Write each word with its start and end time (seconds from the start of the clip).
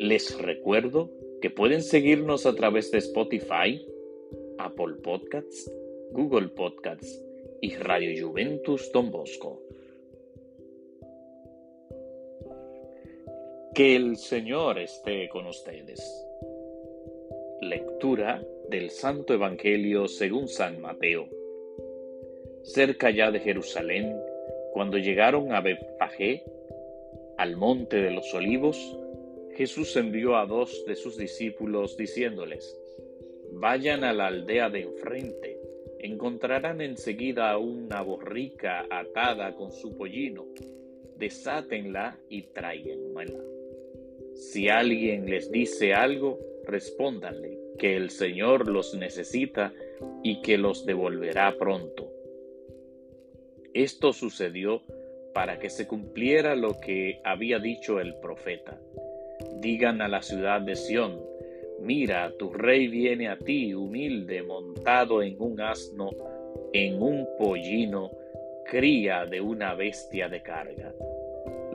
Les 0.00 0.34
recuerdo 0.40 1.10
que 1.42 1.50
pueden 1.50 1.82
seguirnos 1.82 2.46
a 2.46 2.54
través 2.54 2.90
de 2.90 2.96
Spotify, 2.96 3.86
Apple 4.56 4.94
Podcasts, 5.02 5.70
Google 6.12 6.48
Podcasts 6.48 7.22
y 7.60 7.74
Radio 7.74 8.26
Juventus 8.26 8.90
Don 8.92 9.10
Bosco. 9.10 9.60
Que 13.74 13.94
el 13.94 14.16
Señor 14.16 14.78
esté 14.78 15.28
con 15.28 15.46
ustedes. 15.46 16.00
Lectura 17.60 18.42
del 18.70 18.88
Santo 18.88 19.34
Evangelio 19.34 20.08
según 20.08 20.48
San 20.48 20.80
Mateo. 20.80 21.28
Cerca 22.62 23.10
ya 23.10 23.30
de 23.30 23.40
Jerusalén, 23.40 24.16
cuando 24.72 24.96
llegaron 24.96 25.52
a 25.52 25.60
Betfagé, 25.60 26.42
al 27.36 27.58
monte 27.58 27.98
de 27.98 28.12
los 28.12 28.32
olivos, 28.32 28.96
Jesús 29.60 29.94
envió 29.96 30.38
a 30.38 30.46
dos 30.46 30.86
de 30.86 30.96
sus 30.96 31.18
discípulos 31.18 31.94
diciéndoles, 31.94 32.80
Vayan 33.52 34.04
a 34.04 34.14
la 34.14 34.28
aldea 34.28 34.70
de 34.70 34.80
enfrente, 34.80 35.60
encontrarán 35.98 36.80
enseguida 36.80 37.58
una 37.58 38.00
borrica 38.00 38.86
atada 38.88 39.54
con 39.54 39.70
su 39.70 39.98
pollino, 39.98 40.46
desátenla 41.18 42.18
y 42.30 42.44
tráiganmela. 42.54 43.38
Si 44.32 44.70
alguien 44.70 45.28
les 45.28 45.52
dice 45.52 45.92
algo, 45.92 46.38
respóndanle 46.64 47.58
que 47.78 47.98
el 47.98 48.08
Señor 48.08 48.66
los 48.66 48.94
necesita 48.94 49.74
y 50.22 50.40
que 50.40 50.56
los 50.56 50.86
devolverá 50.86 51.54
pronto. 51.58 52.10
Esto 53.74 54.14
sucedió 54.14 54.80
para 55.34 55.58
que 55.58 55.68
se 55.68 55.86
cumpliera 55.86 56.54
lo 56.54 56.80
que 56.80 57.20
había 57.24 57.58
dicho 57.58 58.00
el 58.00 58.14
profeta 58.20 58.80
digan 59.60 60.00
a 60.02 60.08
la 60.08 60.22
ciudad 60.22 60.60
de 60.60 60.76
Sión, 60.76 61.20
mira, 61.80 62.32
tu 62.38 62.52
rey 62.52 62.88
viene 62.88 63.28
a 63.28 63.38
ti, 63.38 63.74
humilde, 63.74 64.42
montado 64.42 65.22
en 65.22 65.36
un 65.40 65.60
asno, 65.60 66.10
en 66.72 67.02
un 67.02 67.26
pollino, 67.38 68.10
cría 68.66 69.26
de 69.26 69.40
una 69.40 69.74
bestia 69.74 70.28
de 70.28 70.42
carga. 70.42 70.94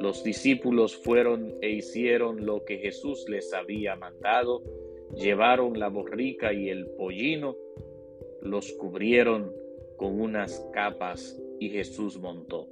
Los 0.00 0.22
discípulos 0.22 0.96
fueron 0.96 1.54
e 1.60 1.70
hicieron 1.70 2.44
lo 2.44 2.64
que 2.64 2.78
Jesús 2.78 3.24
les 3.28 3.52
había 3.52 3.96
mandado, 3.96 4.62
llevaron 5.16 5.78
la 5.78 5.88
borrica 5.88 6.52
y 6.52 6.68
el 6.68 6.86
pollino, 6.86 7.56
los 8.42 8.72
cubrieron 8.72 9.52
con 9.96 10.20
unas 10.20 10.60
capas 10.72 11.40
y 11.58 11.70
Jesús 11.70 12.18
montó. 12.18 12.68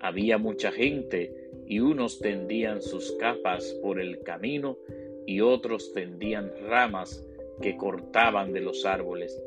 Había 0.00 0.38
mucha 0.38 0.72
gente 0.72 1.39
y 1.70 1.78
unos 1.78 2.18
tendían 2.18 2.82
sus 2.82 3.12
capas 3.12 3.64
por 3.80 4.00
el 4.00 4.24
camino 4.24 4.76
y 5.24 5.40
otros 5.40 5.92
tendían 5.92 6.50
ramas 6.68 7.24
que 7.62 7.76
cortaban 7.76 8.52
de 8.52 8.60
los 8.60 8.84
árboles, 8.84 9.40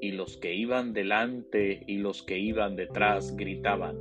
y 0.00 0.10
los 0.10 0.36
que 0.36 0.52
iban 0.52 0.92
delante 0.92 1.84
y 1.86 1.98
los 1.98 2.24
que 2.24 2.40
iban 2.40 2.74
detrás 2.74 3.36
gritaban, 3.36 3.96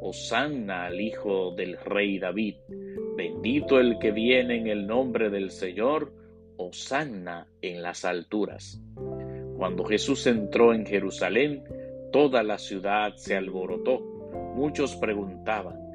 Hosanna 0.00 0.86
al 0.86 1.00
Hijo 1.00 1.52
del 1.52 1.76
Rey 1.76 2.18
David, 2.18 2.56
bendito 3.16 3.78
el 3.78 4.00
que 4.00 4.10
viene 4.10 4.56
en 4.56 4.66
el 4.66 4.88
nombre 4.88 5.30
del 5.30 5.52
Señor, 5.52 6.12
Hosanna 6.56 7.46
en 7.62 7.80
las 7.80 8.04
alturas. 8.04 8.82
Cuando 9.56 9.84
Jesús 9.84 10.26
entró 10.26 10.74
en 10.74 10.84
Jerusalén, 10.84 11.62
toda 12.10 12.42
la 12.42 12.58
ciudad 12.58 13.14
se 13.14 13.36
alborotó. 13.36 14.00
Muchos 14.56 14.96
preguntaban, 14.96 15.87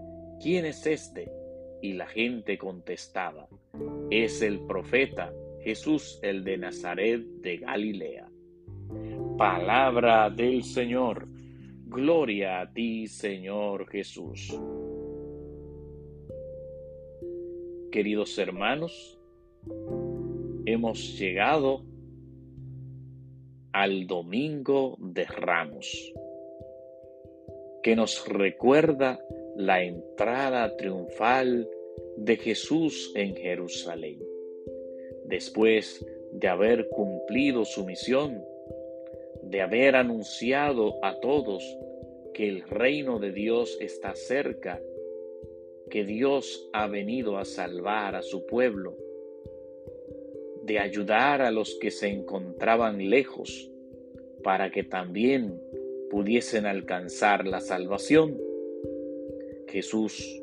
¿quién 0.43 0.65
es 0.65 0.85
este? 0.85 1.31
Y 1.81 1.93
la 1.93 2.05
gente 2.05 2.57
contestaba, 2.57 3.47
es 4.11 4.41
el 4.41 4.59
profeta 4.65 5.33
Jesús 5.61 6.19
el 6.21 6.43
de 6.43 6.57
Nazaret 6.57 7.21
de 7.41 7.57
Galilea. 7.57 8.29
Palabra 9.37 10.29
del 10.29 10.63
Señor. 10.63 11.27
Gloria 11.85 12.59
a 12.59 12.73
ti, 12.73 13.07
Señor 13.07 13.87
Jesús. 13.89 14.59
Queridos 17.91 18.37
hermanos, 18.37 19.19
hemos 20.65 21.17
llegado 21.17 21.85
al 23.71 24.07
Domingo 24.07 24.97
de 24.99 25.23
Ramos, 25.25 26.13
que 27.81 27.95
nos 27.95 28.27
recuerda 28.27 29.19
la 29.55 29.83
entrada 29.83 30.75
triunfal 30.77 31.69
de 32.17 32.37
Jesús 32.37 33.11
en 33.15 33.35
Jerusalén. 33.35 34.19
Después 35.25 36.05
de 36.31 36.47
haber 36.47 36.89
cumplido 36.89 37.65
su 37.65 37.85
misión, 37.85 38.43
de 39.43 39.61
haber 39.61 39.95
anunciado 39.95 40.95
a 41.03 41.19
todos 41.19 41.63
que 42.33 42.47
el 42.47 42.63
reino 42.63 43.19
de 43.19 43.31
Dios 43.31 43.77
está 43.79 44.15
cerca, 44.15 44.81
que 45.89 46.03
Dios 46.03 46.69
ha 46.73 46.87
venido 46.87 47.37
a 47.37 47.45
salvar 47.45 48.15
a 48.15 48.23
su 48.23 48.45
pueblo, 48.47 48.97
de 50.63 50.79
ayudar 50.79 51.41
a 51.41 51.51
los 51.51 51.75
que 51.75 51.91
se 51.91 52.07
encontraban 52.07 53.09
lejos 53.09 53.69
para 54.43 54.71
que 54.71 54.83
también 54.83 55.61
pudiesen 56.09 56.65
alcanzar 56.65 57.45
la 57.45 57.59
salvación 57.59 58.52
Jesús 59.67 60.41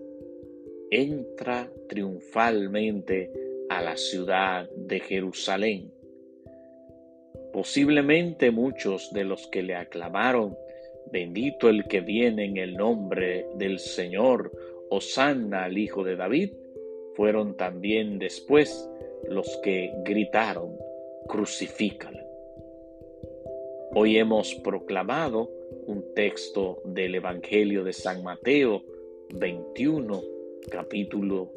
entra 0.90 1.70
triunfalmente 1.88 3.30
a 3.68 3.82
la 3.82 3.96
ciudad 3.96 4.68
de 4.70 5.00
Jerusalén. 5.00 5.92
Posiblemente 7.52 8.50
muchos 8.50 9.12
de 9.12 9.24
los 9.24 9.46
que 9.48 9.62
le 9.62 9.74
aclamaron, 9.76 10.56
bendito 11.12 11.68
el 11.68 11.84
que 11.84 12.00
viene 12.00 12.44
en 12.44 12.56
el 12.56 12.76
nombre 12.76 13.46
del 13.56 13.78
Señor, 13.78 14.52
Osanna 14.90 15.64
al 15.64 15.78
Hijo 15.78 16.02
de 16.04 16.16
David, 16.16 16.52
fueron 17.14 17.56
también 17.56 18.18
después 18.18 18.88
los 19.28 19.58
que 19.62 19.92
gritaron, 20.04 20.76
crucifícalo. 21.28 22.18
Hoy 23.92 24.18
hemos 24.18 24.54
proclamado 24.56 25.50
un 25.86 26.14
texto 26.14 26.80
del 26.84 27.16
Evangelio 27.16 27.84
de 27.84 27.92
San 27.92 28.22
Mateo, 28.22 28.82
21, 29.34 30.22
capítulo 30.70 31.52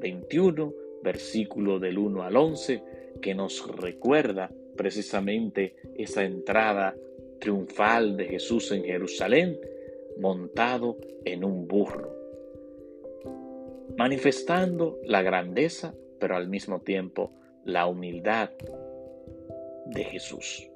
21, 0.00 0.74
versículo 1.02 1.78
del 1.78 1.98
1 1.98 2.22
al 2.22 2.36
11, 2.36 2.82
que 3.20 3.34
nos 3.34 3.66
recuerda 3.76 4.50
precisamente 4.76 5.74
esa 5.96 6.24
entrada 6.24 6.96
triunfal 7.38 8.16
de 8.16 8.26
Jesús 8.26 8.70
en 8.72 8.84
Jerusalén 8.84 9.58
montado 10.18 10.96
en 11.24 11.44
un 11.44 11.66
burro, 11.66 12.14
manifestando 13.96 14.98
la 15.04 15.22
grandeza, 15.22 15.94
pero 16.18 16.36
al 16.36 16.48
mismo 16.48 16.80
tiempo 16.80 17.32
la 17.64 17.86
humildad 17.86 18.50
de 19.86 20.04
Jesús. 20.04 20.68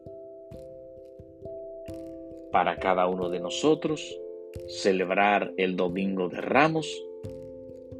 Para 2.50 2.76
cada 2.76 3.06
uno 3.08 3.30
de 3.30 3.40
nosotros, 3.40 4.18
celebrar 4.68 5.52
el 5.56 5.76
Domingo 5.76 6.28
de 6.28 6.40
Ramos 6.40 6.86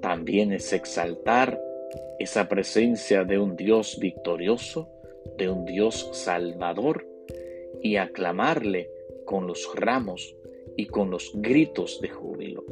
también 0.01 0.53
es 0.53 0.73
exaltar 0.73 1.61
esa 2.19 2.49
presencia 2.49 3.25
de 3.25 3.39
un 3.39 3.57
Dios 3.57 3.99
victorioso, 4.01 4.89
de 5.39 5.49
un 5.49 5.65
Dios 5.65 6.11
salvador, 6.13 7.07
y 7.83 7.97
aclamarle 7.97 8.91
con 9.25 9.47
los 9.47 9.71
ramos 9.75 10.37
y 10.77 10.87
con 10.87 11.11
los 11.11 11.33
gritos 11.35 12.01
de 12.01 12.09
júbilo. 12.09 12.65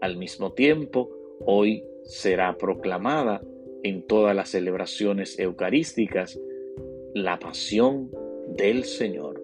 Al 0.00 0.16
mismo 0.16 0.52
tiempo, 0.52 1.10
hoy 1.40 1.84
será 2.04 2.56
proclamada 2.56 3.42
en 3.82 4.02
todas 4.06 4.34
las 4.34 4.50
celebraciones 4.50 5.38
eucarísticas 5.38 6.38
la 7.14 7.38
pasión 7.38 8.10
del 8.48 8.84
Señor 8.84 9.37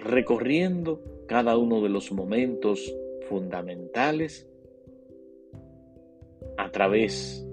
recorriendo 0.00 1.02
cada 1.26 1.56
uno 1.56 1.80
de 1.82 1.88
los 1.88 2.10
momentos 2.12 2.94
fundamentales, 3.28 4.48
a 6.56 6.70
través 6.70 7.46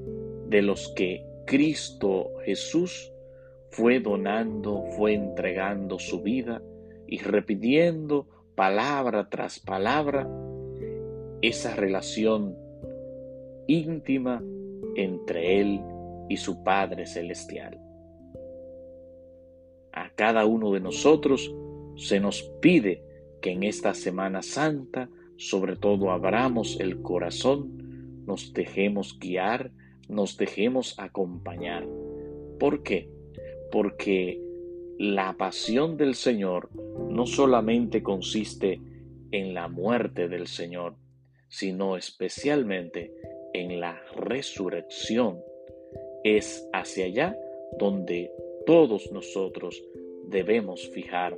de 0.47 0.61
los 0.61 0.93
que 0.95 1.25
Cristo 1.45 2.31
Jesús 2.43 3.11
fue 3.69 3.99
donando, 3.99 4.83
fue 4.97 5.13
entregando 5.13 5.99
su 5.99 6.21
vida 6.21 6.61
y 7.07 7.19
repitiendo 7.19 8.27
palabra 8.55 9.29
tras 9.29 9.59
palabra 9.59 10.27
esa 11.41 11.75
relación 11.75 12.57
íntima 13.67 14.43
entre 14.95 15.61
Él 15.61 15.81
y 16.27 16.37
su 16.37 16.63
Padre 16.63 17.05
Celestial. 17.05 17.79
A 19.91 20.09
cada 20.15 20.45
uno 20.45 20.71
de 20.73 20.79
nosotros 20.79 21.53
se 21.97 22.19
nos 22.19 22.43
pide 22.61 23.03
que 23.41 23.51
en 23.51 23.63
esta 23.63 23.93
Semana 23.93 24.41
Santa, 24.41 25.09
sobre 25.35 25.75
todo, 25.75 26.11
abramos 26.11 26.79
el 26.79 27.01
corazón, 27.01 28.23
nos 28.25 28.53
dejemos 28.53 29.17
guiar, 29.19 29.71
nos 30.07 30.37
dejemos 30.37 30.97
acompañar. 30.99 31.87
¿Por 32.59 32.83
qué? 32.83 33.09
Porque 33.71 34.41
la 34.97 35.37
pasión 35.37 35.97
del 35.97 36.15
Señor 36.15 36.69
no 37.09 37.25
solamente 37.25 38.01
consiste 38.01 38.79
en 39.31 39.53
la 39.53 39.67
muerte 39.67 40.27
del 40.27 40.47
Señor, 40.47 40.95
sino 41.49 41.97
especialmente 41.97 43.13
en 43.53 43.79
la 43.79 44.01
resurrección. 44.15 45.39
Es 46.23 46.67
hacia 46.73 47.05
allá 47.05 47.37
donde 47.77 48.31
todos 48.65 49.11
nosotros 49.11 49.83
debemos 50.27 50.89
fijar 50.89 51.37